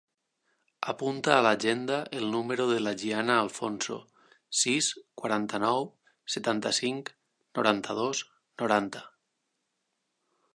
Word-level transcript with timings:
Apunta 0.91 1.33
a 1.33 1.41
l'agenda 1.47 1.97
el 2.19 2.23
número 2.35 2.65
de 2.71 2.77
la 2.85 2.93
Gianna 3.01 3.35
Alfonso: 3.41 3.97
sis, 4.61 4.87
quaranta-nou, 5.23 5.85
setanta-cinc, 6.37 7.13
noranta-dos, 7.61 8.25
noranta. 8.65 9.05